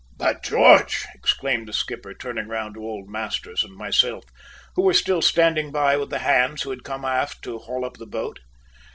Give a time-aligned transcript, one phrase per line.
[0.17, 4.23] "By George!" exclaimed the skipper, turning round to old Masters and myself,
[4.73, 7.97] who were still standing by with the hands who had come aft to haul up
[7.97, 8.39] the boat.